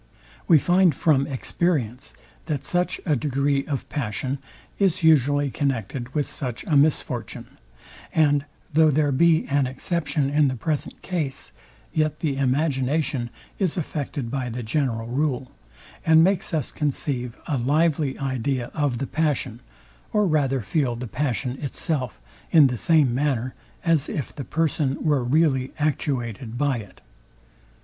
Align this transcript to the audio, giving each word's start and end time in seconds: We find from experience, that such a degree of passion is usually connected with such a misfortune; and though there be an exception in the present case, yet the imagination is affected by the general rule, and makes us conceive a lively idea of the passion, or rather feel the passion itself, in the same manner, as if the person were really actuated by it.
We 0.47 0.57
find 0.57 0.95
from 0.95 1.27
experience, 1.27 2.15
that 2.47 2.65
such 2.65 2.99
a 3.05 3.15
degree 3.15 3.67
of 3.67 3.87
passion 3.87 4.39
is 4.79 5.03
usually 5.03 5.51
connected 5.51 6.15
with 6.15 6.27
such 6.27 6.63
a 6.63 6.75
misfortune; 6.75 7.45
and 8.11 8.45
though 8.73 8.89
there 8.89 9.11
be 9.11 9.45
an 9.45 9.67
exception 9.67 10.27
in 10.31 10.47
the 10.47 10.55
present 10.55 11.03
case, 11.03 11.51
yet 11.93 12.17
the 12.17 12.35
imagination 12.37 13.29
is 13.59 13.77
affected 13.77 14.31
by 14.31 14.49
the 14.49 14.63
general 14.63 15.05
rule, 15.05 15.51
and 16.03 16.23
makes 16.23 16.51
us 16.51 16.71
conceive 16.71 17.37
a 17.45 17.59
lively 17.59 18.17
idea 18.17 18.71
of 18.73 18.97
the 18.97 19.05
passion, 19.05 19.59
or 20.11 20.25
rather 20.25 20.61
feel 20.61 20.95
the 20.95 21.05
passion 21.05 21.59
itself, 21.61 22.19
in 22.49 22.65
the 22.65 22.75
same 22.75 23.13
manner, 23.13 23.53
as 23.85 24.09
if 24.09 24.35
the 24.35 24.45
person 24.45 24.97
were 25.03 25.23
really 25.23 25.71
actuated 25.77 26.57
by 26.57 26.79
it. 26.79 27.01